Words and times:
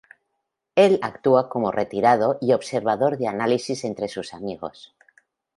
Él 0.73 0.97
actúa 1.03 1.47
como 1.47 1.71
retirado 1.71 2.39
y 2.41 2.53
observador 2.53 3.19
de 3.19 3.27
análisis 3.27 3.83
entre 3.83 4.07
sus 4.07 4.33
amigos. 4.33 4.95